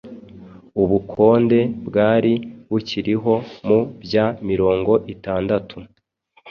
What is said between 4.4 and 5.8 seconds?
mirongo itandatu